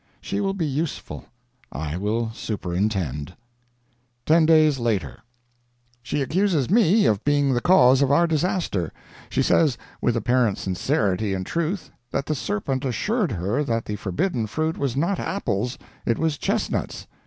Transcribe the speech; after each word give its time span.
She 0.19 0.41
will 0.41 0.55
be 0.55 0.65
useful. 0.65 1.25
I 1.71 1.95
will 1.95 2.31
superintend. 2.33 3.35
TEN 4.25 4.47
DAYS 4.47 4.79
LATER. 4.79 5.19
She 6.01 6.23
accuses 6.23 6.69
_me 6.69 7.01
_of 7.03 7.23
being 7.23 7.53
the 7.53 7.61
cause 7.61 8.01
of 8.01 8.11
our 8.11 8.25
disaster! 8.25 8.91
She 9.29 9.43
says, 9.43 9.77
with 10.01 10.17
apparent 10.17 10.57
sincerity 10.57 11.35
and 11.35 11.45
truth, 11.45 11.91
that 12.09 12.25
the 12.25 12.33
Serpent 12.33 12.83
assured 12.83 13.33
her 13.33 13.63
that 13.63 13.85
the 13.85 13.95
forbidden 13.95 14.47
fruit 14.47 14.75
was 14.75 14.97
not 14.97 15.19
apples, 15.19 15.77
it 16.03 16.17
was 16.17 16.39
chestnuts. 16.39 17.05